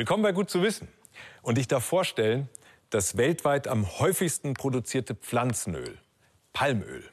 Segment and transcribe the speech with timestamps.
[0.00, 0.88] Willkommen bei Gut zu wissen.
[1.42, 2.48] Und ich darf vorstellen,
[2.88, 5.98] das weltweit am häufigsten produzierte Pflanzenöl,
[6.54, 7.04] Palmöl.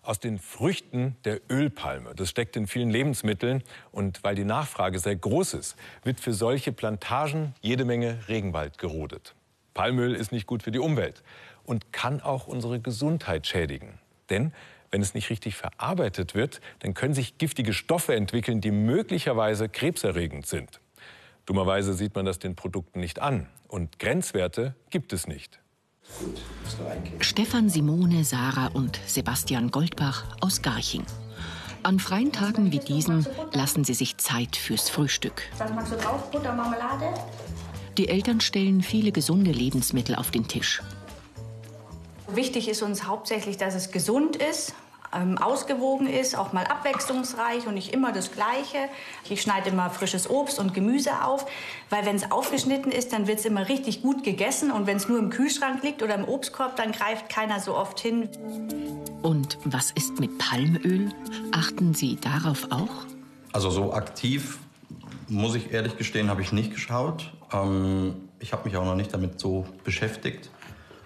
[0.00, 2.14] Aus den Früchten der Ölpalme.
[2.14, 3.62] Das steckt in vielen Lebensmitteln.
[3.92, 9.34] Und weil die Nachfrage sehr groß ist, wird für solche Plantagen jede Menge Regenwald gerodet.
[9.74, 11.22] Palmöl ist nicht gut für die Umwelt
[11.64, 13.98] und kann auch unsere Gesundheit schädigen.
[14.30, 14.54] Denn
[14.90, 20.46] wenn es nicht richtig verarbeitet wird, dann können sich giftige Stoffe entwickeln, die möglicherweise krebserregend
[20.46, 20.80] sind.
[21.50, 23.48] Dummerweise sieht man das den Produkten nicht an.
[23.66, 25.58] Und Grenzwerte gibt es nicht.
[27.18, 31.02] Stefan, Simone, Sarah und Sebastian Goldbach aus Garching.
[31.82, 35.42] An freien Tagen wie diesen lassen sie sich Zeit fürs Frühstück.
[35.58, 36.30] Was magst du drauf?
[36.30, 37.14] Butter, Marmelade?
[37.98, 40.80] Die Eltern stellen viele gesunde Lebensmittel auf den Tisch.
[42.28, 44.72] Wichtig ist uns hauptsächlich, dass es gesund ist
[45.14, 48.88] ähm, ausgewogen ist, auch mal abwechslungsreich und nicht immer das Gleiche.
[49.28, 51.46] Ich schneide immer frisches Obst und Gemüse auf,
[51.88, 55.08] weil wenn es aufgeschnitten ist, dann wird es immer richtig gut gegessen und wenn es
[55.08, 58.28] nur im Kühlschrank liegt oder im Obstkorb, dann greift keiner so oft hin.
[59.22, 61.10] Und was ist mit Palmöl?
[61.52, 63.06] Achten Sie darauf auch?
[63.52, 64.58] Also so aktiv,
[65.28, 67.32] muss ich ehrlich gestehen, habe ich nicht geschaut.
[67.52, 70.50] Ähm, ich habe mich auch noch nicht damit so beschäftigt,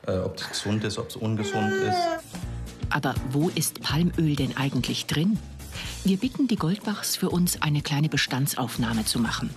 [0.07, 2.35] äh, ob es gesund ist, ob es ungesund ist.
[2.91, 5.39] Aber wo ist Palmöl denn eigentlich drin?
[6.05, 9.51] Wir bitten die Goldbachs für uns eine kleine Bestandsaufnahme zu machen.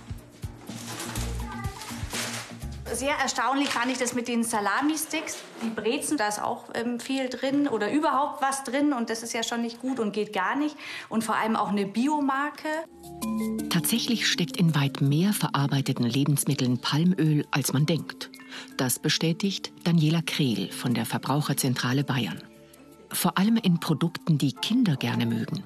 [2.92, 5.38] Sehr erstaunlich fand ich das mit den Salami-Sticks.
[5.62, 9.34] Die Brezen, da ist auch ähm, viel drin oder überhaupt was drin und das ist
[9.34, 10.74] ja schon nicht gut und geht gar nicht.
[11.08, 12.68] Und vor allem auch eine Biomarke.
[13.68, 18.30] Tatsächlich steckt in weit mehr verarbeiteten Lebensmitteln Palmöl, als man denkt.
[18.78, 22.42] Das bestätigt Daniela Krehl von der Verbraucherzentrale Bayern
[23.10, 25.64] vor allem in Produkten, die Kinder gerne mögen.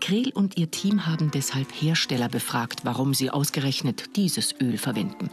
[0.00, 5.30] Krehl und ihr Team haben deshalb Hersteller befragt, warum sie ausgerechnet dieses Öl verwenden.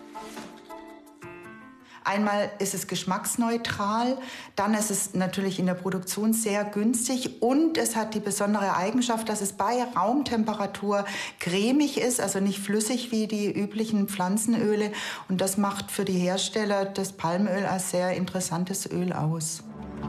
[2.05, 4.17] Einmal ist es geschmacksneutral,
[4.57, 9.29] dann ist es natürlich in der Produktion sehr günstig und es hat die besondere Eigenschaft,
[9.29, 11.05] dass es bei Raumtemperatur
[11.39, 14.91] cremig ist, also nicht flüssig wie die üblichen Pflanzenöle.
[15.29, 19.63] Und das macht für die Hersteller das Palmöl als sehr interessantes Öl aus.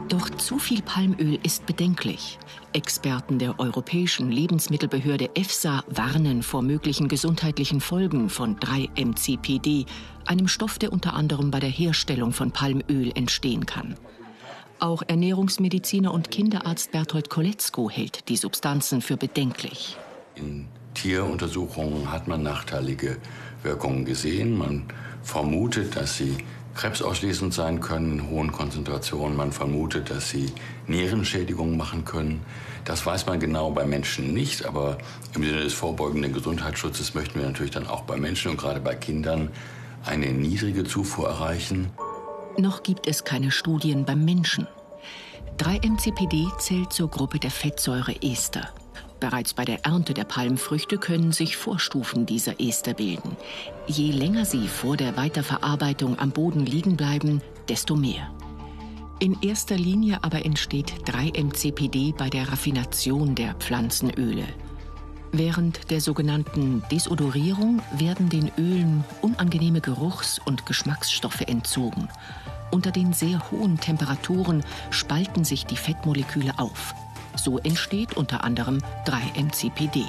[0.07, 2.37] Doch zu viel Palmöl ist bedenklich.
[2.73, 9.85] Experten der Europäischen Lebensmittelbehörde EFSA warnen vor möglichen gesundheitlichen Folgen von 3-MCPD,
[10.25, 13.95] einem Stoff, der unter anderem bei der Herstellung von Palmöl entstehen kann.
[14.79, 19.97] Auch Ernährungsmediziner und Kinderarzt Berthold Koletzko hält die Substanzen für bedenklich.
[20.35, 23.17] In Tieruntersuchungen hat man nachteilige
[23.63, 24.57] Wirkungen gesehen.
[24.57, 24.83] Man
[25.23, 26.37] vermutet, dass sie
[26.75, 29.35] krebsauslesend sein können in hohen Konzentrationen.
[29.35, 30.51] Man vermutet, dass sie
[30.87, 32.45] Nierenschädigungen machen können.
[32.83, 34.97] Das weiß man genau bei Menschen nicht, aber
[35.33, 38.93] im Sinne des vorbeugenden Gesundheitsschutzes möchten wir natürlich dann auch bei Menschen und gerade bei
[38.93, 39.49] Kindern
[40.05, 41.89] eine niedrige Zufuhr erreichen.
[42.57, 44.67] Noch gibt es keine Studien beim Menschen.
[45.57, 48.69] 3-MCPD zählt zur Gruppe der Fettsäure Ester.
[49.19, 53.37] Bereits bei der Ernte der Palmfrüchte können sich Vorstufen dieser Ester bilden.
[53.87, 58.29] Je länger sie vor der Weiterverarbeitung am Boden liegen bleiben, desto mehr.
[59.19, 64.45] In erster Linie aber entsteht 3-MCPD bei der Raffination der Pflanzenöle.
[65.31, 72.09] Während der sogenannten Desodorierung werden den Ölen unangenehme Geruchs- und Geschmacksstoffe entzogen.
[72.71, 76.93] Unter den sehr hohen Temperaturen spalten sich die Fettmoleküle auf.
[77.35, 80.05] So entsteht unter anderem 3-MCPD.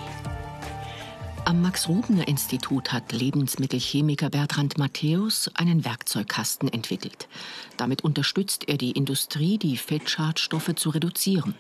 [1.44, 7.28] Am Max-Rubner-Institut hat Lebensmittelchemiker Bertrand Matthäus einen Werkzeugkasten entwickelt.
[7.76, 11.54] Damit unterstützt er die Industrie, die Fettschadstoffe zu reduzieren.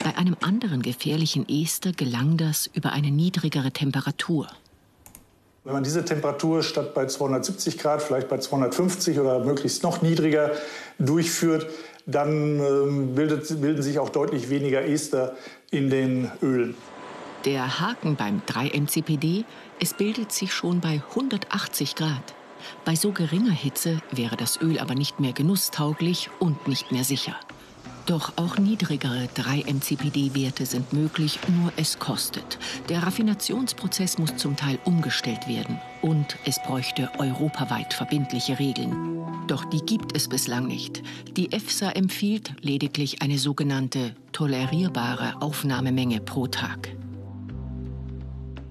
[0.00, 4.48] Bei einem anderen gefährlichen Ester gelang das über eine niedrigere Temperatur.
[5.64, 10.50] Wenn man diese Temperatur statt bei 270 Grad vielleicht bei 250 oder möglichst noch niedriger
[10.98, 11.68] durchführt,
[12.06, 15.36] dann ähm, bildet, bilden sich auch deutlich weniger Ester
[15.70, 16.74] in den Ölen.
[17.44, 19.44] Der Haken beim 3-MCPD,
[19.80, 22.34] es bildet sich schon bei 180 Grad.
[22.84, 27.36] Bei so geringer Hitze wäre das Öl aber nicht mehr genusstauglich und nicht mehr sicher.
[28.06, 32.58] Doch auch niedrigere 3-MCPD-Werte sind möglich, nur es kostet.
[32.88, 39.21] Der Raffinationsprozess muss zum Teil umgestellt werden und es bräuchte europaweit verbindliche Regeln.
[39.52, 41.02] Doch die gibt es bislang nicht.
[41.36, 46.88] Die EFSA empfiehlt lediglich eine sogenannte tolerierbare Aufnahmemenge pro Tag.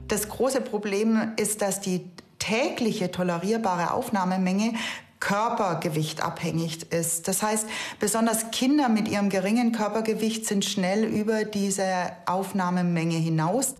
[0.08, 2.02] Das große Problem ist, dass die
[2.40, 4.74] tägliche tolerierbare Aufnahmemenge
[5.22, 7.30] Körpergewicht abhängig ist.
[7.30, 7.66] Das heißt,
[8.02, 11.86] besonders Kinder mit ihrem geringen Körpergewicht sind schnell über diese
[12.26, 13.76] Aufnahmemenge hinaus.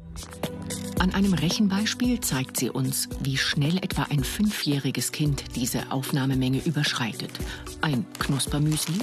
[1.00, 7.32] An einem Rechenbeispiel zeigt sie uns, wie schnell etwa ein fünfjähriges Kind diese Aufnahmemenge überschreitet.
[7.82, 9.00] Ein Knuspermüsli,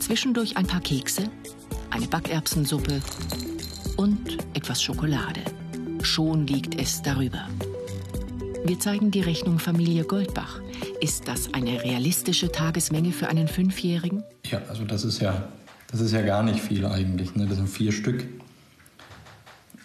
[0.00, 1.30] zwischendurch ein paar Kekse,
[1.90, 3.02] eine Backerbsensuppe
[3.98, 5.42] und etwas Schokolade.
[6.02, 7.48] Schon liegt es darüber.
[8.66, 10.58] Wir zeigen die Rechnung Familie Goldbach.
[11.02, 14.24] Ist das eine realistische Tagesmenge für einen Fünfjährigen?
[14.50, 15.48] Ja, also das ist ja,
[15.90, 17.36] das ist ja gar nicht viel eigentlich.
[17.36, 17.46] Ne?
[17.46, 18.24] Das sind vier Stück.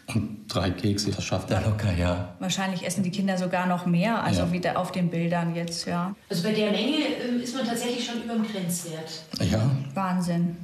[0.08, 2.34] Und drei Kekse, das schafft er locker, ja.
[2.40, 4.52] Wahrscheinlich essen die Kinder sogar noch mehr, also ja.
[4.54, 6.16] wieder auf den Bildern jetzt, ja.
[6.30, 9.24] Also bei der Menge äh, ist man tatsächlich schon über dem Grenzwert.
[9.52, 9.70] Ja.
[9.94, 10.56] Wahnsinn.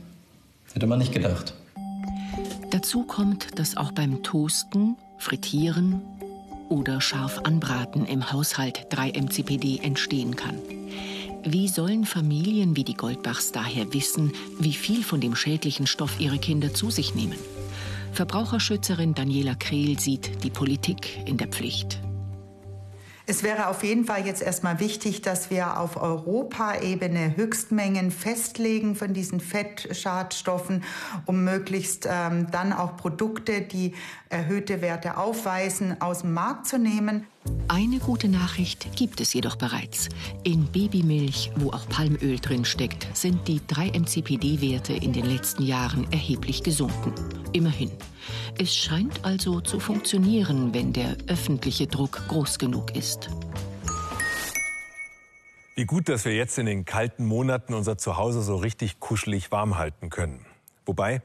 [0.74, 1.54] Hätte man nicht gedacht.
[2.72, 6.02] Dazu kommt, dass auch beim Toasten, Frittieren
[6.70, 10.60] oder scharf anbraten im Haushalt 3-MCPD entstehen kann.
[11.44, 16.40] Wie sollen Familien wie die Goldbachs daher wissen, wie viel von dem schädlichen Stoff ihre
[16.40, 17.38] Kinder zu sich nehmen?
[18.14, 22.00] Verbraucherschützerin Daniela Krehl sieht die Politik in der Pflicht.
[23.28, 29.14] Es wäre auf jeden Fall jetzt erstmal wichtig, dass wir auf Europaebene Höchstmengen festlegen von
[29.14, 30.84] diesen Fettschadstoffen,
[31.26, 33.96] um möglichst ähm, dann auch Produkte, die
[34.30, 37.26] erhöhte Werte aufweisen, aus dem Markt zu nehmen.
[37.68, 40.10] Eine gute Nachricht gibt es jedoch bereits.
[40.44, 46.64] In Babymilch, wo auch Palmöl drin steckt, sind die 3-MCPD-Werte in den letzten Jahren erheblich
[46.64, 47.14] gesunken.
[47.54, 47.92] Immerhin.
[48.58, 53.30] Es scheint also zu funktionieren, wenn der öffentliche Druck groß genug ist.
[55.76, 59.78] Wie gut, dass wir jetzt in den kalten Monaten unser Zuhause so richtig kuschelig warm
[59.78, 60.46] halten können.
[60.86, 61.22] Wobei,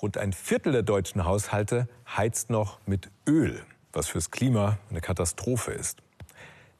[0.00, 5.72] rund ein Viertel der deutschen Haushalte heizt noch mit Öl was fürs Klima eine Katastrophe
[5.72, 6.02] ist.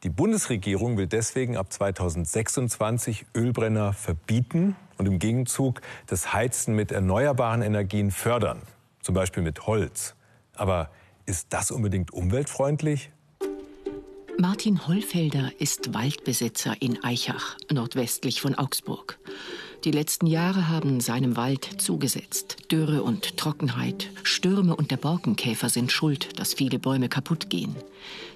[0.04, 7.62] Die Bundesregierung will deswegen ab 2026 Ölbrenner verbieten und im Gegenzug das Heizen mit erneuerbaren
[7.62, 8.62] Energien fördern,
[9.02, 10.14] zum Beispiel mit Holz.
[10.54, 10.90] Aber
[11.26, 13.10] ist das unbedingt umweltfreundlich?
[14.38, 19.18] Martin Hollfelder ist Waldbesitzer in Eichach, nordwestlich von Augsburg.
[19.84, 22.56] Die letzten Jahre haben seinem Wald zugesetzt.
[22.72, 27.76] Dürre und Trockenheit, Stürme und der Borkenkäfer sind schuld, dass viele Bäume kaputt gehen.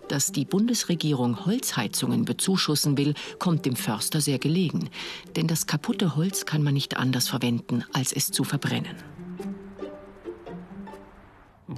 [0.07, 4.89] Dass die Bundesregierung Holzheizungen bezuschussen will, kommt dem Förster sehr gelegen.
[5.35, 8.95] Denn das kaputte Holz kann man nicht anders verwenden, als es zu verbrennen.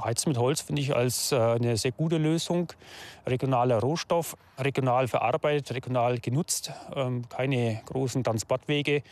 [0.03, 2.73] Heizen mit Holz finde ich als äh, eine sehr gute Lösung.
[3.27, 9.03] Regionaler Rohstoff, regional verarbeitet, regional genutzt, ähm, keine großen Transportwege,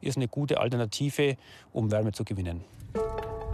[0.00, 1.36] ist eine gute Alternative,
[1.72, 2.64] um Wärme zu gewinnen.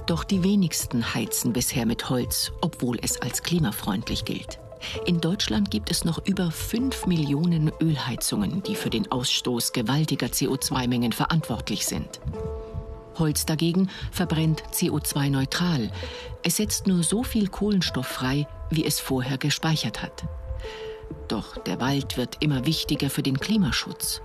[0.07, 4.61] Doch die wenigsten heizen bisher mit Holz, obwohl es als klimafreundlich gilt.
[5.05, 11.13] In Deutschland gibt es noch über 5 Millionen Ölheizungen, die für den Ausstoß gewaltiger CO2-Mengen
[11.13, 12.21] verantwortlich sind.
[13.19, 15.91] Holz dagegen verbrennt CO2-neutral.
[16.43, 20.25] Es setzt nur so viel Kohlenstoff frei, wie es vorher gespeichert hat.
[21.29, 24.21] Doch der Wald wird immer wichtiger für den Klimaschutz.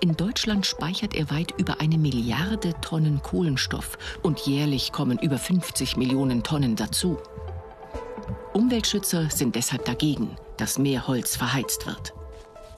[0.00, 5.96] In Deutschland speichert er weit über eine Milliarde Tonnen Kohlenstoff und jährlich kommen über 50
[5.96, 7.18] Millionen Tonnen dazu.
[8.52, 12.14] Umweltschützer sind deshalb dagegen, dass mehr Holz verheizt wird.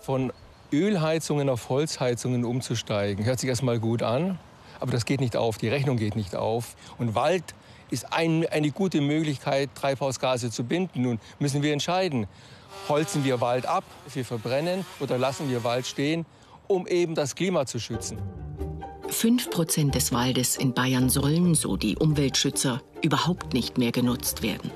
[0.00, 0.32] Von
[0.72, 4.38] Ölheizungen auf Holzheizungen umzusteigen, hört sich erstmal gut an.
[4.80, 6.76] Aber das geht nicht auf, die Rechnung geht nicht auf.
[6.98, 7.54] Und Wald
[7.90, 11.02] ist ein, eine gute Möglichkeit, Treibhausgase zu binden.
[11.02, 12.26] Nun müssen wir entscheiden,
[12.88, 16.26] holzen wir Wald ab, wir verbrennen oder lassen wir Wald stehen,
[16.66, 18.18] um eben das Klima zu schützen.
[19.10, 24.70] Fünf Prozent des Waldes in Bayern sollen, so die Umweltschützer, überhaupt nicht mehr genutzt werden.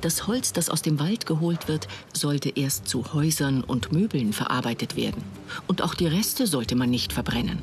[0.00, 4.96] Das Holz, das aus dem Wald geholt wird, sollte erst zu Häusern und Möbeln verarbeitet
[4.96, 5.22] werden.
[5.68, 7.62] Und auch die Reste sollte man nicht verbrennen.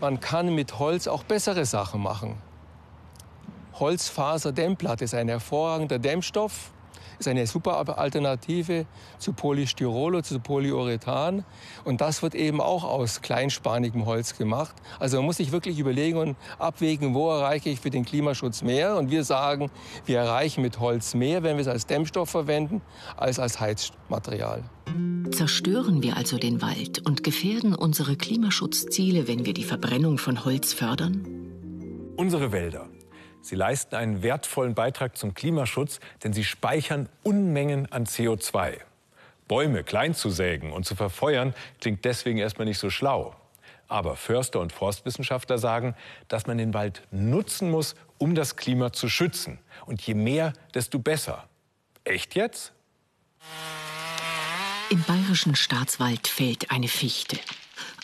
[0.00, 2.36] Man kann mit Holz auch bessere Sachen machen.
[3.74, 6.70] Holzfaserdämmplatte ist ein hervorragender Dämmstoff,
[7.18, 8.86] ist eine super Alternative
[9.18, 11.44] zu Polystyrol oder zu Polyurethan.
[11.84, 14.76] Und das wird eben auch aus kleinspanigem Holz gemacht.
[14.98, 18.96] Also man muss sich wirklich überlegen und abwägen, wo erreiche ich für den Klimaschutz mehr.
[18.96, 19.70] Und wir sagen,
[20.06, 22.82] wir erreichen mit Holz mehr, wenn wir es als Dämmstoff verwenden,
[23.16, 24.64] als als Heizmaterial.
[25.30, 30.72] Zerstören wir also den Wald und gefährden unsere Klimaschutzziele, wenn wir die Verbrennung von Holz
[30.72, 31.26] fördern?
[32.16, 32.88] Unsere Wälder.
[33.48, 38.74] Sie leisten einen wertvollen Beitrag zum Klimaschutz, denn sie speichern Unmengen an CO2.
[39.48, 43.34] Bäume klein zu sägen und zu verfeuern klingt deswegen erstmal nicht so schlau.
[43.86, 45.94] Aber Förster und Forstwissenschaftler sagen,
[46.28, 49.58] dass man den Wald nutzen muss, um das Klima zu schützen.
[49.86, 51.48] Und je mehr, desto besser.
[52.04, 52.74] Echt jetzt?
[54.90, 57.38] Im bayerischen Staatswald fällt eine Fichte.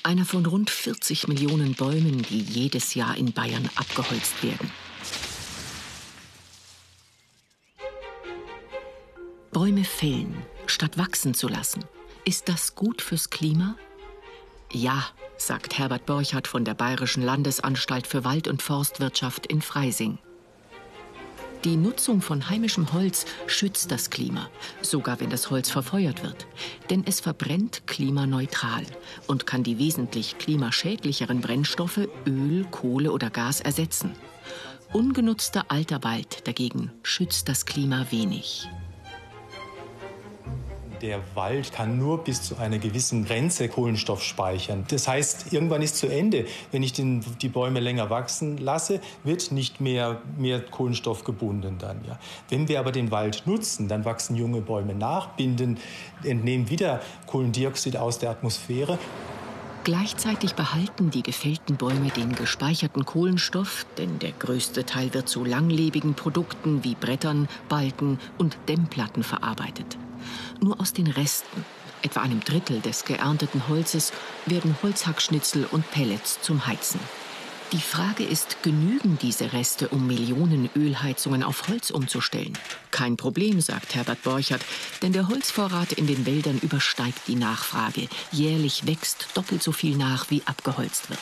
[0.04, 4.72] Einer von rund 40 Millionen Bäumen, die jedes Jahr in Bayern abgeholzt werden.
[9.54, 10.34] Bäume fällen,
[10.66, 11.84] statt wachsen zu lassen.
[12.24, 13.76] Ist das gut fürs Klima?
[14.72, 15.06] Ja,
[15.38, 20.18] sagt Herbert Borchardt von der Bayerischen Landesanstalt für Wald- und Forstwirtschaft in Freising.
[21.62, 24.50] Die Nutzung von heimischem Holz schützt das Klima,
[24.82, 26.48] sogar wenn das Holz verfeuert wird.
[26.90, 28.84] Denn es verbrennt klimaneutral
[29.28, 34.16] und kann die wesentlich klimaschädlicheren Brennstoffe Öl, Kohle oder Gas ersetzen.
[34.92, 38.68] Ungenutzter alter Wald dagegen schützt das Klima wenig
[41.04, 44.84] der Wald kann nur bis zu einer gewissen Grenze Kohlenstoff speichern.
[44.88, 46.46] Das heißt, irgendwann ist zu Ende.
[46.72, 52.02] Wenn ich den, die Bäume länger wachsen lasse, wird nicht mehr, mehr Kohlenstoff gebunden dann.
[52.08, 52.18] Ja.
[52.48, 55.76] Wenn wir aber den Wald nutzen, dann wachsen junge Bäume nach, binden,
[56.22, 58.98] entnehmen wieder Kohlendioxid aus der Atmosphäre.
[59.84, 66.14] Gleichzeitig behalten die gefällten Bäume den gespeicherten Kohlenstoff, denn der größte Teil wird zu langlebigen
[66.14, 69.98] Produkten wie Brettern, Balken und Dämmplatten verarbeitet.
[70.60, 71.64] Nur aus den Resten,
[72.02, 74.12] etwa einem Drittel des geernteten Holzes,
[74.46, 77.00] werden Holzhackschnitzel und Pellets zum Heizen.
[77.72, 82.56] Die Frage ist, genügen diese Reste, um Millionen Ölheizungen auf Holz umzustellen?
[82.92, 84.64] Kein Problem, sagt Herbert Borchert,
[85.02, 88.08] denn der Holzvorrat in den Wäldern übersteigt die Nachfrage.
[88.30, 91.18] Jährlich wächst doppelt so viel nach, wie abgeholzt wird.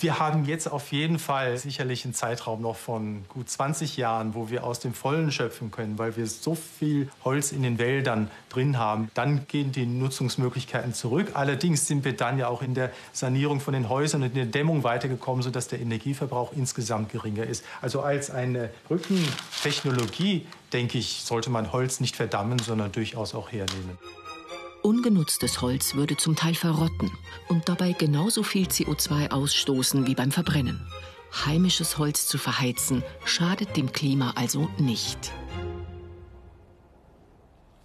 [0.00, 4.50] Wir haben jetzt auf jeden Fall sicherlich einen Zeitraum noch von gut 20 Jahren, wo
[4.50, 8.78] wir aus dem Vollen schöpfen können, weil wir so viel Holz in den Wäldern drin
[8.78, 9.10] haben.
[9.14, 11.30] Dann gehen die Nutzungsmöglichkeiten zurück.
[11.34, 14.46] Allerdings sind wir dann ja auch in der Sanierung von den Häusern und in der
[14.46, 17.64] Dämmung weitergekommen, sodass der Energieverbrauch insgesamt geringer ist.
[17.80, 23.98] Also als eine Brückentechnologie, denke ich, sollte man Holz nicht verdammen, sondern durchaus auch hernehmen.
[24.84, 27.10] Ungenutztes Holz würde zum Teil verrotten
[27.48, 30.86] und dabei genauso viel CO2 ausstoßen wie beim Verbrennen.
[31.46, 35.32] Heimisches Holz zu verheizen schadet dem Klima also nicht.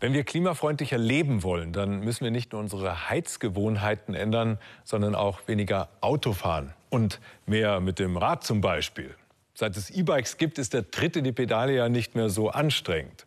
[0.01, 5.47] Wenn wir klimafreundlicher leben wollen, dann müssen wir nicht nur unsere Heizgewohnheiten ändern, sondern auch
[5.47, 9.15] weniger Auto fahren und mehr mit dem Rad zum Beispiel.
[9.53, 13.25] Seit es E-Bikes gibt, ist der Tritt in die Pedale ja nicht mehr so anstrengend.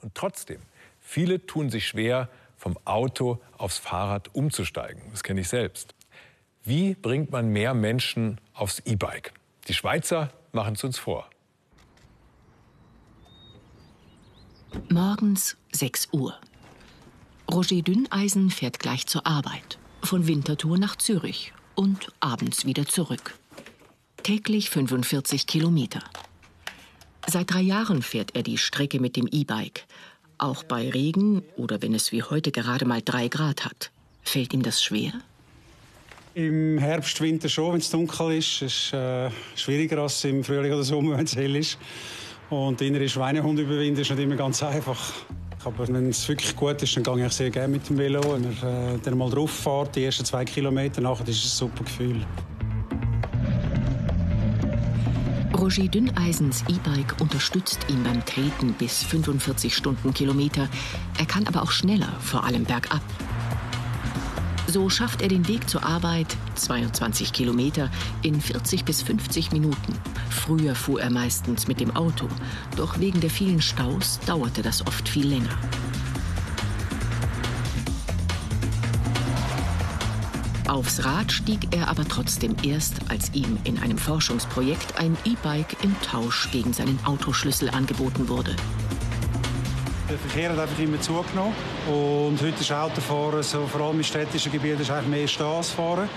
[0.00, 0.60] Und trotzdem,
[0.98, 2.28] viele tun sich schwer,
[2.62, 5.02] vom Auto aufs Fahrrad umzusteigen.
[5.10, 5.96] Das kenne ich selbst.
[6.62, 9.32] Wie bringt man mehr Menschen aufs E-Bike?
[9.66, 11.28] Die Schweizer machen es uns vor.
[14.88, 16.38] Morgens 6 Uhr.
[17.50, 19.78] Roger Dünneisen fährt gleich zur Arbeit.
[20.04, 23.34] Von Winterthur nach Zürich und abends wieder zurück.
[24.22, 26.04] Täglich 45 Kilometer.
[27.26, 29.84] Seit drei Jahren fährt er die Strecke mit dem E-Bike.
[30.42, 33.92] Auch bei Regen oder wenn es wie heute gerade mal drei Grad hat.
[34.24, 35.12] Fällt ihm das schwer?
[36.34, 38.60] Im Herbst, Winter schon, wenn es dunkel ist.
[38.60, 41.78] Es ist äh, schwieriger als im Frühling oder Sommer, wenn es hell ist.
[42.50, 45.12] Und den inneren Schweinehund überwinden ist nicht immer ganz einfach.
[45.64, 48.20] Aber wenn es wirklich gut ist, dann gehe ich sehr gerne mit dem Velo.
[48.34, 51.68] Wenn er äh, dann mal drauf fährt, die ersten zwei Kilometer, nachher ist es ein
[51.68, 52.26] super Gefühl.
[55.62, 60.68] Roger Dünneisens E-Bike unterstützt ihn beim Treten bis 45 Stundenkilometer.
[61.16, 63.00] Er kann aber auch schneller, vor allem bergab.
[64.66, 67.92] So schafft er den Weg zur Arbeit, 22 Kilometer,
[68.22, 69.94] in 40 bis 50 Minuten.
[70.30, 72.26] Früher fuhr er meistens mit dem Auto,
[72.74, 75.56] doch wegen der vielen Staus dauerte das oft viel länger.
[80.82, 85.94] Aufs Rad stieg er aber trotzdem erst, als ihm in einem Forschungsprojekt ein E-Bike im
[86.02, 88.56] Tausch gegen seinen Autoschlüssel angeboten wurde.
[90.10, 91.54] Der Verkehr hat einfach immer zugenommen.
[91.86, 96.08] Und heute ist Autofahren, so, vor allem im städtischen Gebiet, ist mehr Straßfahren.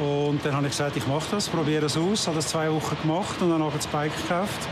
[0.00, 2.26] Und dann habe ich gesagt, ich mache das, probiere es aus.
[2.26, 4.68] Habe das zwei Wochen gemacht und dann ich das Bike gekauft.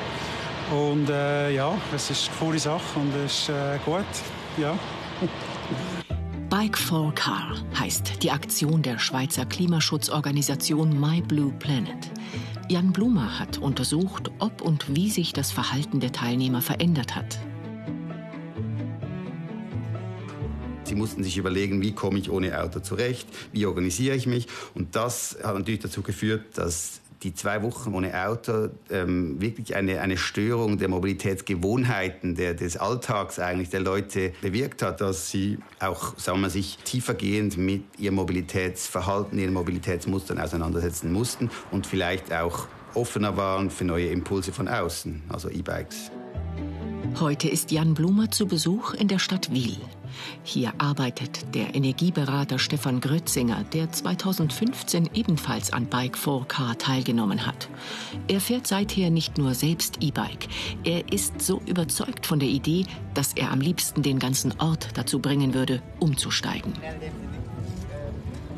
[0.72, 4.04] Und äh, ja, es ist eine coole Sache und es ist äh, gut.
[4.58, 4.76] Ja.
[6.50, 12.10] Bike for Car heißt die Aktion der Schweizer Klimaschutzorganisation My Blue Planet.
[12.68, 17.38] Jan Blumer hat untersucht, ob und wie sich das Verhalten der Teilnehmer verändert hat.
[20.82, 24.48] Sie mussten sich überlegen, wie komme ich ohne Auto zurecht, wie organisiere ich mich.
[24.74, 30.00] Und das hat natürlich dazu geführt, dass die zwei Wochen ohne Auto ähm, wirklich eine,
[30.00, 36.18] eine Störung der Mobilitätsgewohnheiten, der, des Alltags eigentlich der Leute bewirkt hat, dass sie auch
[36.18, 43.36] sagen wir, sich tiefergehend mit ihrem Mobilitätsverhalten, ihren Mobilitätsmustern auseinandersetzen mussten und vielleicht auch offener
[43.36, 46.10] waren für neue Impulse von außen, also E-Bikes.
[47.18, 49.76] Heute ist Jan Blumer zu Besuch in der Stadt Wiel.
[50.42, 57.68] Hier arbeitet der Energieberater Stefan Grötzinger, der 2015 ebenfalls an Bike 4Car teilgenommen hat.
[58.28, 60.48] Er fährt seither nicht nur selbst E-Bike.
[60.84, 65.18] Er ist so überzeugt von der Idee, dass er am liebsten den ganzen Ort dazu
[65.18, 66.72] bringen würde, umzusteigen.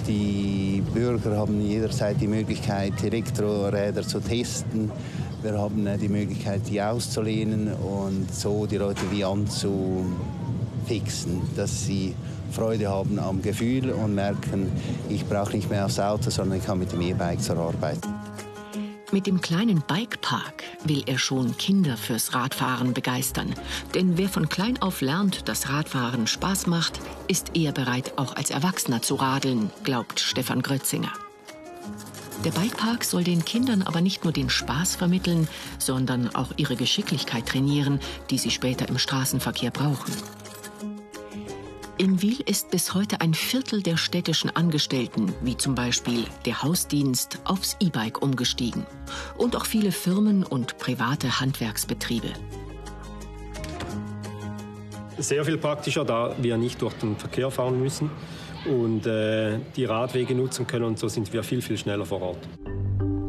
[0.07, 4.91] Die Bürger haben jederzeit die Möglichkeit, Elektroräder zu testen.
[5.43, 9.25] Wir haben äh, die Möglichkeit, die auszulehnen und so die Leute wie
[10.83, 12.15] anzufixen, dass sie
[12.53, 14.71] Freude haben am Gefühl und merken,
[15.09, 17.99] ich brauche nicht mehr aufs Auto, sondern ich kann mit dem E-Bike zur Arbeit.
[19.11, 23.55] Mit dem kleinen Bikepark will er schon Kinder fürs Radfahren begeistern.
[23.95, 26.99] Denn wer von klein auf lernt, dass Radfahren Spaß macht,
[27.29, 31.13] ist eher bereit, auch als Erwachsener zu radeln, glaubt Stefan Grötzinger.
[32.45, 35.47] Der Bikepark soll den Kindern aber nicht nur den Spaß vermitteln,
[35.79, 40.13] sondern auch ihre Geschicklichkeit trainieren, die sie später im Straßenverkehr brauchen.
[42.03, 47.39] In Wiel ist bis heute ein Viertel der städtischen Angestellten, wie zum Beispiel der Hausdienst,
[47.45, 48.85] aufs E-Bike umgestiegen.
[49.39, 52.27] Und auch viele Firmen und private Handwerksbetriebe.
[55.19, 58.11] Sehr viel praktischer, da wir nicht durch den Verkehr fahren müssen
[58.67, 60.87] und äh, die Radwege nutzen können.
[60.87, 62.49] Und so sind wir viel, viel schneller vor Ort.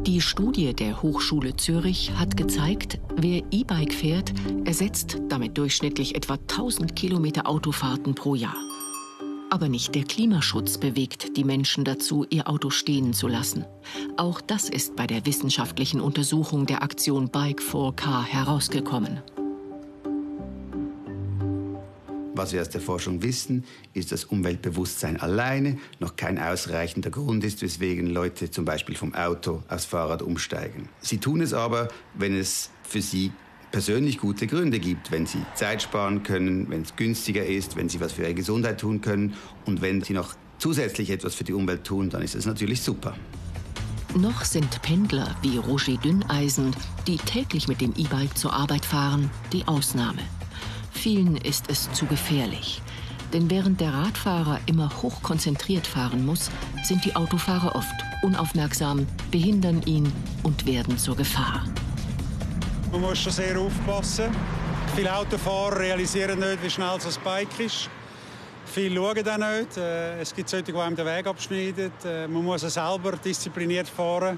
[0.06, 4.34] Die Studie der Hochschule Zürich hat gezeigt, wer E-Bike fährt,
[4.66, 8.58] ersetzt damit durchschnittlich etwa 1000 Kilometer Autofahrten pro Jahr.
[9.50, 13.64] Aber nicht der Klimaschutz bewegt die Menschen dazu, ihr Auto stehen zu lassen.
[14.18, 19.22] Auch das ist bei der wissenschaftlichen Untersuchung der Aktion Bike 4Car herausgekommen.
[22.36, 23.64] Was wir aus der Forschung wissen,
[23.94, 29.62] ist, dass Umweltbewusstsein alleine noch kein ausreichender Grund ist, weswegen Leute zum Beispiel vom Auto
[29.68, 30.90] aufs Fahrrad umsteigen.
[31.00, 33.32] Sie tun es aber, wenn es für sie
[33.72, 38.00] persönlich gute Gründe gibt, wenn sie Zeit sparen können, wenn es günstiger ist, wenn sie
[38.00, 39.36] was für ihre Gesundheit tun können
[39.66, 43.16] und wenn sie noch zusätzlich etwas für die Umwelt tun, dann ist das natürlich super.
[44.16, 46.76] Noch sind Pendler wie Roger Dünneisen,
[47.08, 50.22] die täglich mit dem E-Bike zur Arbeit fahren, die Ausnahme.
[50.94, 52.82] Vielen ist es zu gefährlich.
[53.34, 56.52] Denn während der Radfahrer immer hochkonzentriert fahren muss,
[56.84, 60.12] sind die Autofahrer oft unaufmerksam, behindern ihn
[60.44, 61.66] und werden zur Gefahr.
[62.92, 64.26] Man muss schon sehr aufpassen.
[64.96, 67.90] Viele Autofahrer realisieren nicht, wie schnell so Bike ist.
[68.66, 69.78] Viele schauen dann nicht.
[69.78, 71.92] Äh, es gibt solche, die einem den Weg abschneiden.
[72.06, 74.38] Äh, man muss selber diszipliniert fahren.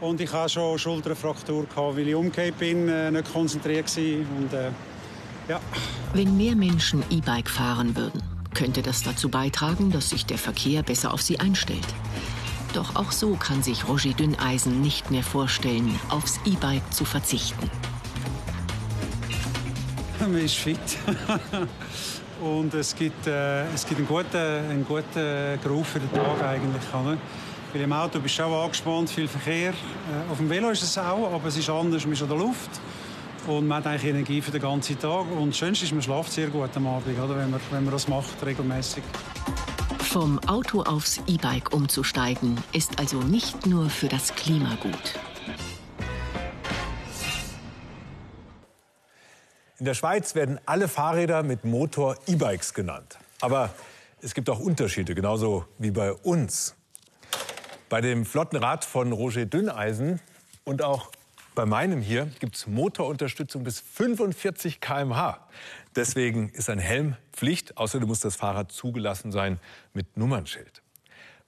[0.00, 4.02] Und ich hatte schon Schulterfraktur, weil ich umgekehrt bin, äh, nicht konzentriert war.
[4.36, 4.74] Und,
[5.48, 5.60] ja.
[6.12, 8.22] Wenn mehr Menschen E-Bike fahren würden,
[8.54, 11.86] könnte das dazu beitragen, dass sich der Verkehr besser auf sie einstellt.
[12.72, 17.70] Doch auch so kann sich Roger Dünneisen nicht mehr vorstellen, aufs E-Bike zu verzichten.
[20.20, 20.78] Man ist fit.
[22.40, 26.82] Und es gibt, äh, es gibt einen guten, einen guten Geruf für den Tag eigentlich.
[26.92, 27.16] Oder?
[27.72, 29.70] Weil im Auto bist du auch angespannt, viel Verkehr.
[29.70, 32.38] Äh, auf dem Velo ist es auch, aber es ist anders, man ist an der
[32.38, 32.70] Luft.
[33.46, 35.30] Und man hat eigentlich Energie für den ganzen Tag.
[35.30, 37.36] Und das Schönste ist, man schläft sehr gut am Abend, oder?
[37.36, 39.02] Wenn, man, wenn man das macht, regelmäßig.
[39.98, 45.14] Vom Auto aufs E-Bike umzusteigen, ist also nicht nur für das Klima gut.
[49.78, 53.18] In der Schweiz werden alle Fahrräder mit Motor E-Bikes genannt.
[53.42, 53.74] Aber
[54.22, 56.74] es gibt auch Unterschiede, genauso wie bei uns.
[57.90, 60.20] Bei dem flotten Rad von Roger Dünneisen
[60.64, 61.10] und auch
[61.54, 65.46] bei meinem hier gibt es Motorunterstützung bis 45 km/h.
[65.94, 67.76] Deswegen ist ein Helm Pflicht.
[67.76, 69.60] Außerdem muss das Fahrrad zugelassen sein
[69.92, 70.82] mit Nummernschild.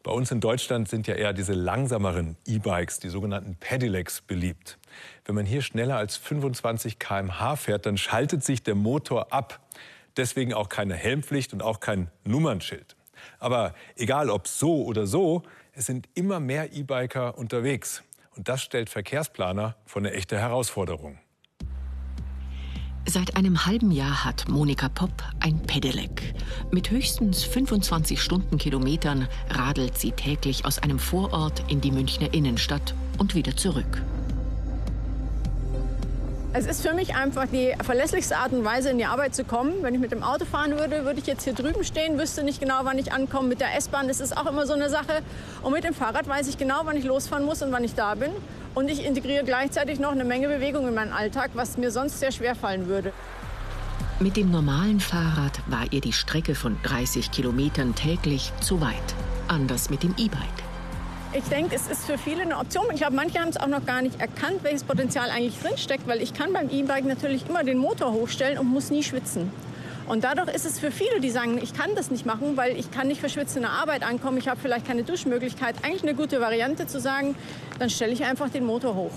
[0.03, 4.79] Bei uns in Deutschland sind ja eher diese langsameren E-Bikes, die sogenannten Pedelecs, beliebt.
[5.25, 9.61] Wenn man hier schneller als 25 km/h fährt, dann schaltet sich der Motor ab.
[10.17, 12.95] Deswegen auch keine Helmpflicht und auch kein Nummernschild.
[13.41, 15.43] Aber egal ob so oder so,
[15.73, 18.05] es sind immer mehr E-Biker unterwegs.
[18.37, 21.19] Und das stellt Verkehrsplaner vor eine echte Herausforderung.
[23.09, 26.35] Seit einem halben Jahr hat Monika Popp ein Pedelec.
[26.73, 33.37] Mit höchstens 25 Stundenkilometern radelt sie täglich aus einem Vorort in die Münchner Innenstadt und
[33.37, 34.03] wieder zurück.
[36.53, 39.83] Es ist für mich einfach die verlässlichste Art und Weise, in die Arbeit zu kommen.
[39.83, 42.61] Wenn ich mit dem Auto fahren würde, würde ich jetzt hier drüben stehen, wüsste nicht
[42.61, 43.49] genau, wann ich ankomme.
[43.49, 45.23] Mit der S-Bahn ist es auch immer so eine Sache.
[45.63, 48.15] Und mit dem Fahrrad weiß ich genau, wann ich losfahren muss und wann ich da
[48.15, 48.31] bin.
[48.75, 52.33] Und ich integriere gleichzeitig noch eine Menge Bewegung in meinen Alltag, was mir sonst sehr
[52.33, 53.13] schwer fallen würde.
[54.19, 58.95] Mit dem normalen Fahrrad war ihr die Strecke von 30 Kilometern täglich zu weit.
[59.49, 60.66] Anders mit dem E-Bike.
[61.33, 62.87] Ich denke, es ist für viele eine Option.
[62.93, 66.23] Ich glaube, manche haben es auch noch gar nicht erkannt, welches Potenzial eigentlich drinsteckt, weil
[66.23, 69.51] ich kann beim E-Bike natürlich immer den Motor hochstellen und muss nie schwitzen.
[70.07, 72.91] Und dadurch ist es für viele, die sagen, ich kann das nicht machen, weil ich
[72.93, 76.41] kann nicht verschwitzt in der Arbeit ankommen, ich habe vielleicht keine Duschmöglichkeit, eigentlich eine gute
[76.41, 77.35] Variante zu sagen,
[77.81, 79.13] dann stelle ich einfach den Motor hoch.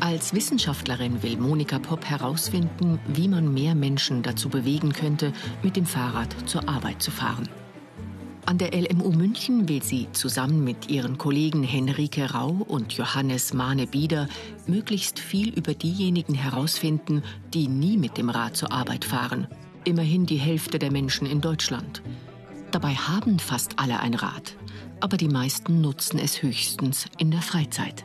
[0.00, 5.86] Als Wissenschaftlerin will Monika Popp herausfinden, wie man mehr Menschen dazu bewegen könnte, mit dem
[5.86, 7.48] Fahrrad zur Arbeit zu fahren.
[8.46, 14.28] An der LMU München will sie zusammen mit ihren Kollegen Henrike Rau und Johannes Mahne-Bieder
[14.66, 17.22] möglichst viel über diejenigen herausfinden,
[17.54, 19.48] die nie mit dem Rad zur Arbeit fahren.
[19.84, 22.02] Immerhin die Hälfte der Menschen in Deutschland.
[22.70, 24.56] Dabei haben fast alle ein Rad,
[25.00, 28.04] aber die meisten nutzen es höchstens in der Freizeit.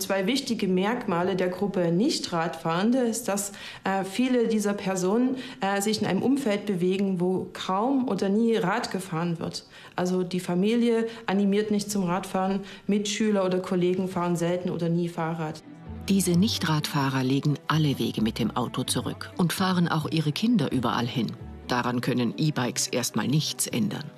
[0.00, 3.52] Zwei wichtige Merkmale der Gruppe Nicht-Radfahrende ist, dass
[3.84, 8.90] äh, viele dieser Personen äh, sich in einem Umfeld bewegen, wo kaum oder nie Rad
[8.90, 9.66] gefahren wird.
[9.96, 15.62] Also die Familie animiert nicht zum Radfahren, Mitschüler oder Kollegen fahren selten oder nie Fahrrad.
[16.08, 21.06] Diese Nicht-Radfahrer legen alle Wege mit dem Auto zurück und fahren auch ihre Kinder überall
[21.06, 21.30] hin.
[21.68, 24.10] Daran können E-Bikes erstmal nichts ändern.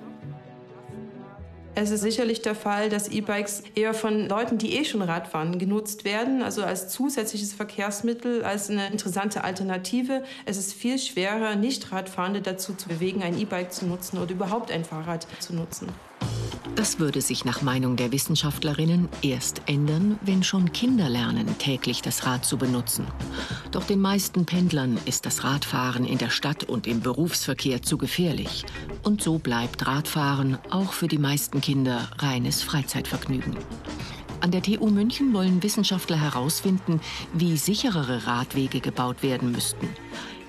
[1.74, 5.58] Es ist sicherlich der Fall, dass E-Bikes eher von Leuten, die eh schon Rad fahren,
[5.58, 10.22] genutzt werden, also als zusätzliches Verkehrsmittel, als eine interessante Alternative.
[10.44, 14.84] Es ist viel schwerer, Nicht-Radfahrende dazu zu bewegen, ein E-Bike zu nutzen oder überhaupt ein
[14.84, 15.88] Fahrrad zu nutzen.
[16.76, 22.24] Das würde sich nach Meinung der Wissenschaftlerinnen erst ändern, wenn schon Kinder lernen, täglich das
[22.24, 23.06] Rad zu benutzen.
[23.72, 28.64] Doch den meisten Pendlern ist das Radfahren in der Stadt und im Berufsverkehr zu gefährlich.
[29.02, 33.56] Und so bleibt Radfahren auch für die meisten Kinder reines Freizeitvergnügen.
[34.40, 37.00] An der TU München wollen Wissenschaftler herausfinden,
[37.32, 39.88] wie sicherere Radwege gebaut werden müssten.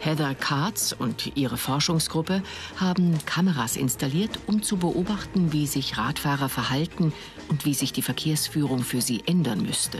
[0.03, 2.43] Heather Katz und ihre Forschungsgruppe
[2.75, 7.13] haben Kameras installiert, um zu beobachten, wie sich Radfahrer verhalten
[7.47, 9.99] und wie sich die Verkehrsführung für sie ändern müsste.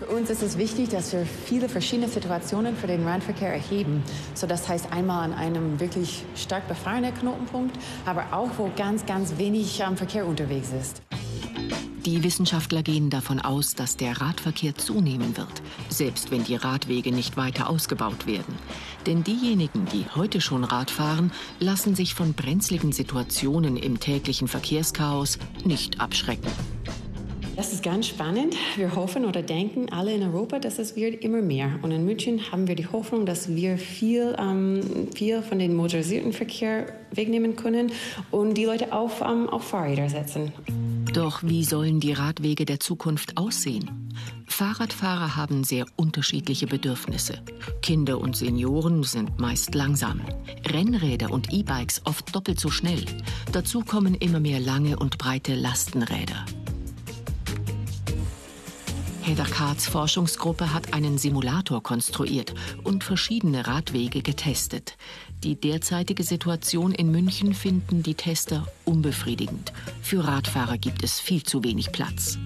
[0.00, 4.02] Für uns ist es wichtig, dass wir viele verschiedene Situationen für den Radverkehr erheben.
[4.34, 9.38] So das heißt einmal an einem wirklich stark befahrenen Knotenpunkt, aber auch wo ganz, ganz
[9.38, 11.02] wenig ähm, Verkehr unterwegs ist.
[12.04, 17.38] Die Wissenschaftler gehen davon aus, dass der Radverkehr zunehmen wird, selbst wenn die Radwege nicht
[17.38, 18.54] weiter ausgebaut werden.
[19.06, 25.38] Denn diejenigen, die heute schon Rad fahren, lassen sich von brenzligen Situationen im täglichen Verkehrschaos
[25.64, 26.50] nicht abschrecken.
[27.56, 28.54] Das ist ganz spannend.
[28.76, 31.78] Wir hoffen oder denken alle in Europa, dass es wird immer mehr.
[31.80, 36.32] Und in München haben wir die Hoffnung, dass wir viel, ähm, viel von dem motorisierten
[36.34, 37.92] Verkehr wegnehmen können
[38.30, 40.52] und die Leute auf, ähm, auf Fahrräder setzen.
[41.14, 44.12] Doch wie sollen die Radwege der Zukunft aussehen?
[44.48, 47.40] Fahrradfahrer haben sehr unterschiedliche Bedürfnisse.
[47.82, 50.22] Kinder und Senioren sind meist langsam.
[50.66, 53.04] Rennräder und E-Bikes oft doppelt so schnell.
[53.52, 56.44] Dazu kommen immer mehr lange und breite Lastenräder.
[59.24, 64.98] Heather Karts Forschungsgruppe hat einen Simulator konstruiert und verschiedene Radwege getestet.
[65.42, 69.72] Die derzeitige Situation in München finden die Tester unbefriedigend.
[70.02, 72.36] Für Radfahrer gibt es viel zu wenig Platz.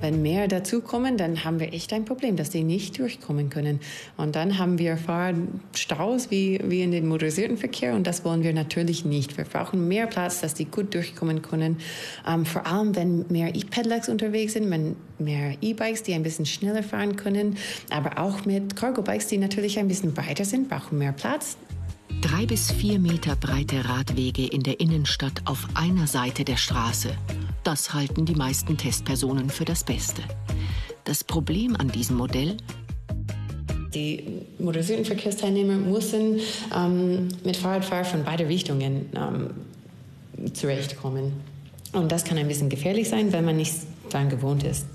[0.00, 3.80] Wenn mehr dazukommen, dann haben wir echt ein Problem, dass die nicht durchkommen können.
[4.16, 8.52] Und dann haben wir Fahrstaus wie, wie in den motorisierten Verkehr und das wollen wir
[8.52, 9.36] natürlich nicht.
[9.36, 11.78] Wir brauchen mehr Platz, dass die gut durchkommen können.
[12.26, 16.82] Ähm, vor allem, wenn mehr E-Pedelecs unterwegs sind, wenn mehr E-Bikes, die ein bisschen schneller
[16.82, 17.56] fahren können,
[17.90, 21.56] aber auch mit Cargo-Bikes, die natürlich ein bisschen breiter sind, brauchen mehr Platz.
[22.22, 27.16] Drei bis vier Meter breite Radwege in der Innenstadt auf einer Seite der Straße.
[27.62, 30.22] Das halten die meisten Testpersonen für das Beste.
[31.04, 32.56] Das Problem an diesem Modell?
[33.94, 36.40] Die motorisierten Verkehrsteilnehmer müssen
[36.74, 41.32] ähm, mit Fahrradfahrern von beiden Richtungen ähm, zurechtkommen.
[41.92, 43.74] Und das kann ein bisschen gefährlich sein, wenn man nicht
[44.10, 44.86] daran gewohnt ist.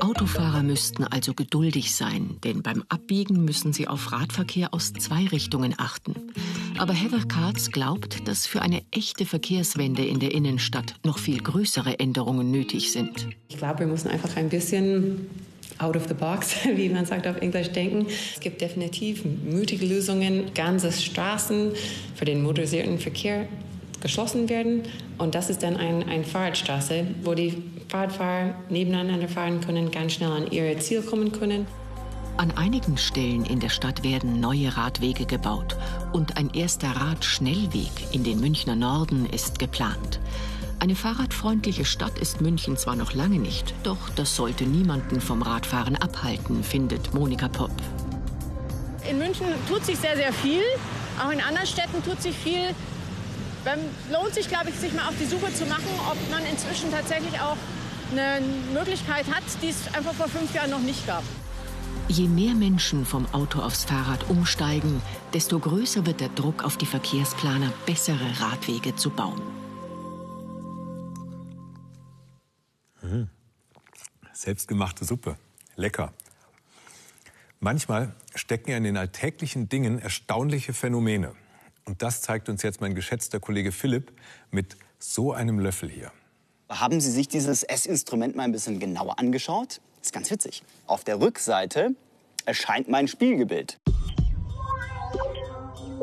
[0.00, 5.74] Autofahrer müssten also geduldig sein, denn beim Abbiegen müssen sie auf Radverkehr aus zwei Richtungen
[5.76, 6.14] achten.
[6.78, 11.98] Aber Heather Katz glaubt, dass für eine echte Verkehrswende in der Innenstadt noch viel größere
[11.98, 13.28] Änderungen nötig sind.
[13.48, 15.26] Ich glaube, wir müssen einfach ein bisschen
[15.78, 18.06] out of the box, wie man sagt auf Englisch, denken.
[18.34, 21.72] Es gibt definitiv mutige Lösungen, ganze Straßen
[22.14, 23.48] für den motorisierten Verkehr
[24.00, 24.82] geschlossen werden.
[25.18, 27.54] Und das ist dann eine ein Fahrradstraße, wo die
[27.88, 31.66] Fahrradfahrer nebeneinander fahren können, ganz schnell an ihr Ziel kommen können.
[32.36, 35.76] An einigen Stellen in der Stadt werden neue Radwege gebaut
[36.12, 40.20] und ein erster Radschnellweg in den Münchner Norden ist geplant.
[40.80, 45.96] Eine fahrradfreundliche Stadt ist München zwar noch lange nicht, doch das sollte niemanden vom Radfahren
[45.96, 47.72] abhalten, findet Monika Popp.
[49.10, 50.62] In München tut sich sehr, sehr viel.
[51.18, 52.68] Auch in anderen Städten tut sich viel.
[53.64, 53.80] Dann
[54.12, 57.40] lohnt sich, glaube ich, sich mal auf die Suche zu machen, ob man inzwischen tatsächlich
[57.40, 57.56] auch
[58.10, 61.22] eine Möglichkeit hat, die es einfach vor fünf Jahren noch nicht gab.
[62.08, 65.02] Je mehr Menschen vom Auto aufs Fahrrad umsteigen,
[65.34, 69.42] desto größer wird der Druck auf die Verkehrsplaner, bessere Radwege zu bauen.
[73.00, 73.28] Hm.
[74.32, 75.36] Selbstgemachte Suppe.
[75.76, 76.12] Lecker.
[77.60, 81.34] Manchmal stecken ja in den alltäglichen Dingen erstaunliche Phänomene.
[81.84, 84.12] Und das zeigt uns jetzt mein geschätzter Kollege Philipp
[84.50, 86.12] mit so einem Löffel hier.
[86.70, 89.80] Haben Sie sich dieses Essinstrument mal ein bisschen genauer angeschaut?
[90.02, 90.62] Ist ganz witzig.
[90.86, 91.94] Auf der Rückseite
[92.44, 93.78] erscheint mein Spiegelbild.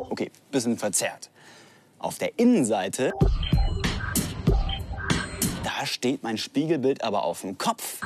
[0.09, 1.29] Okay, bisschen verzerrt.
[1.99, 3.13] Auf der Innenseite,
[5.63, 7.99] da steht mein Spiegelbild aber auf dem Kopf.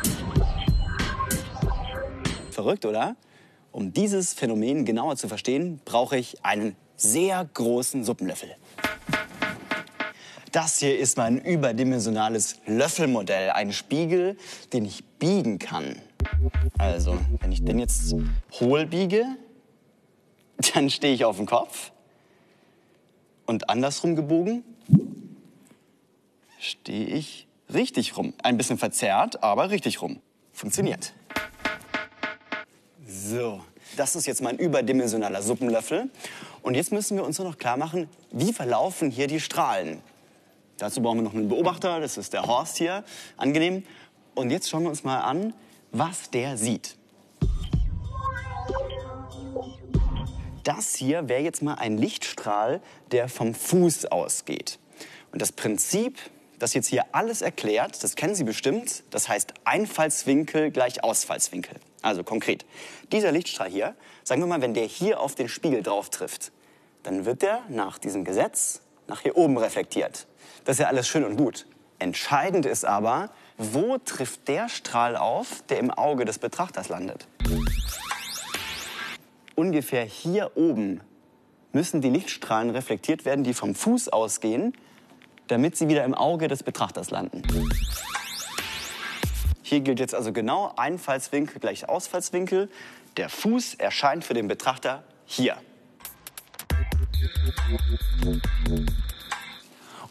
[2.52, 3.16] Verrückt, oder?
[3.72, 8.54] Um dieses Phänomen genauer zu verstehen, brauche ich einen sehr großen Suppenlöffel.
[10.52, 13.52] Das hier ist mein überdimensionales Löffelmodell.
[13.52, 14.36] Ein Spiegel,
[14.74, 15.96] den ich biegen kann.
[16.78, 18.16] Also, wenn ich den jetzt
[18.60, 19.26] hohl biege,
[20.74, 21.92] dann stehe ich auf dem Kopf.
[23.46, 24.64] Und andersrum gebogen
[26.60, 28.34] stehe ich richtig rum.
[28.42, 30.20] Ein bisschen verzerrt, aber richtig rum.
[30.52, 31.14] Funktioniert.
[33.08, 33.62] So,
[33.98, 36.10] das ist jetzt mein überdimensionaler Suppenlöffel.
[36.62, 40.02] Und jetzt müssen wir uns nur noch klar machen, wie verlaufen hier die Strahlen.
[40.80, 43.04] Dazu brauchen wir noch einen Beobachter, das ist der Horst hier,
[43.38, 43.84] angenehm.
[44.34, 45.54] Und jetzt schauen wir uns mal an,
[45.92, 46.96] was der sieht.
[50.64, 54.80] Das hier wäre jetzt mal ein Lichtstrahl, der vom Fuß ausgeht.
[55.32, 56.18] Und das Prinzip,
[56.60, 61.76] das jetzt hier alles erklärt, das kennen Sie bestimmt, das heißt Einfallswinkel gleich Ausfallswinkel.
[62.02, 62.66] Also konkret,
[63.12, 66.52] dieser Lichtstrahl hier, sagen wir mal, wenn der hier auf den Spiegel drauf trifft,
[67.04, 70.28] dann wird der nach diesem Gesetz nach hier oben reflektiert.
[70.66, 71.66] Das ist ja alles schön und gut.
[72.00, 77.28] Entscheidend ist aber, wo trifft der Strahl auf, der im Auge des Betrachters landet.
[79.56, 81.02] Ungefähr hier oben
[81.74, 84.74] müssen die Lichtstrahlen reflektiert werden, die vom Fuß ausgehen,
[85.48, 87.44] damit sie wieder im Auge des Betrachters landen.
[89.62, 92.70] Hier gilt jetzt also genau Einfallswinkel gleich Ausfallswinkel.
[93.18, 95.58] Der Fuß erscheint für den Betrachter hier.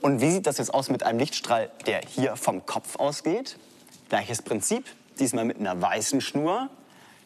[0.00, 3.58] Und wie sieht das jetzt aus mit einem Lichtstrahl, der hier vom Kopf ausgeht?
[4.08, 4.84] Gleiches Prinzip,
[5.18, 6.70] diesmal mit einer weißen Schnur.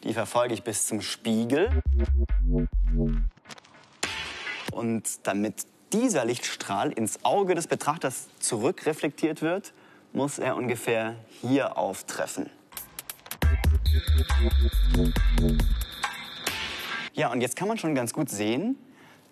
[0.03, 1.81] Die verfolge ich bis zum Spiegel.
[4.71, 9.73] Und damit dieser Lichtstrahl ins Auge des Betrachters zurückreflektiert wird,
[10.11, 12.49] muss er ungefähr hier auftreffen.
[17.13, 18.77] Ja, und jetzt kann man schon ganz gut sehen,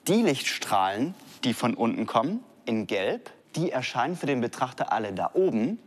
[0.07, 5.31] die Lichtstrahlen, die von unten kommen, in Gelb, die erscheinen für den Betrachter alle da
[5.33, 5.77] oben.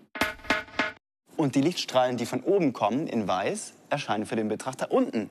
[1.35, 5.31] Und die Lichtstrahlen, die von oben kommen, in Weiß, erscheinen für den Betrachter unten.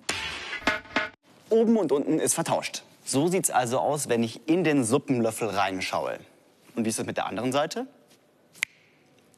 [1.50, 2.82] Oben und unten ist vertauscht.
[3.06, 6.18] So sieht es also aus, wenn ich in den Suppenlöffel reinschaue.
[6.76, 7.86] Und wie ist es mit der anderen Seite?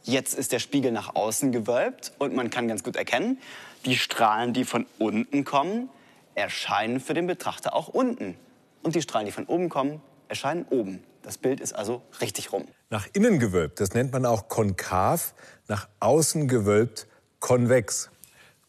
[0.04, 3.40] Jetzt ist der Spiegel nach außen gewölbt und man kann ganz gut erkennen,
[3.84, 5.90] die Strahlen, die von unten kommen,
[6.34, 8.38] erscheinen für den Betrachter auch unten.
[8.84, 11.04] Und die Strahlen, die von oben kommen, erscheinen oben.
[11.26, 12.68] Das Bild ist also richtig rum.
[12.92, 15.34] Nach innen gewölbt, das nennt man auch konkav,
[15.68, 17.08] nach außen gewölbt
[17.40, 18.12] konvex.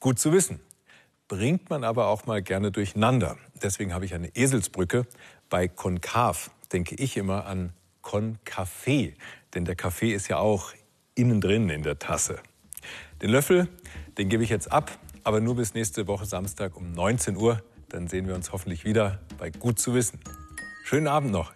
[0.00, 0.60] Gut zu wissen.
[1.28, 3.36] Bringt man aber auch mal gerne durcheinander.
[3.62, 5.06] Deswegen habe ich eine Eselsbrücke.
[5.50, 9.16] Bei konkav denke ich immer an Konkaffee,
[9.52, 10.72] denn der Kaffee ist ja auch
[11.14, 12.38] innen drin in der Tasse.
[13.20, 13.68] Den Löffel,
[14.16, 17.62] den gebe ich jetzt ab, aber nur bis nächste Woche Samstag um 19 Uhr.
[17.90, 20.20] Dann sehen wir uns hoffentlich wieder bei Gut zu wissen.
[20.84, 21.52] Schönen Abend noch.